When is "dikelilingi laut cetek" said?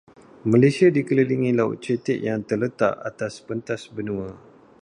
0.97-2.19